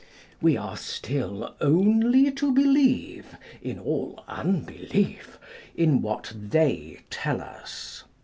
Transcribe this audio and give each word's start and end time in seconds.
We 0.41 0.57
are 0.57 0.77
still 0.77 1.55
only 1.61 2.31
to 2.31 2.51
believe 2.51 3.37
in 3.61 3.77
all 3.77 4.23
unbelief 4.27 5.37
â€" 5.77 5.79
in 5.79 6.01
what 6.01 6.33
they 6.35 7.01
tell 7.11 7.39
us. 7.39 8.03